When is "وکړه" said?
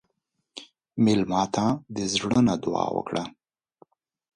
2.95-3.23